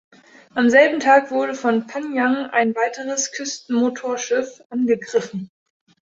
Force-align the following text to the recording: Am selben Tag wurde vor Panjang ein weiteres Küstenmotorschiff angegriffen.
Am 0.55 0.71
selben 0.71 0.99
Tag 0.99 1.29
wurde 1.29 1.53
vor 1.53 1.71
Panjang 1.85 2.49
ein 2.49 2.73
weiteres 2.73 3.31
Küstenmotorschiff 3.33 4.59
angegriffen. 4.71 5.51